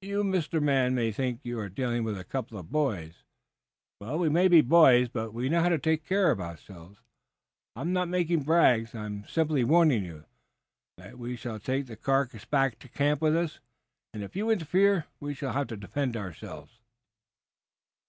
[0.00, 3.24] You, Mister Man, may think you are dealing with a couple of boys.
[4.00, 7.00] We may be boys, but we know how to take care of ourselves.
[7.74, 10.24] I am not making brags; I am simply warning you
[10.98, 13.58] that we shall take the carcass back to camp with us,
[14.14, 16.78] and if you interfere we shall have to defend ourselves."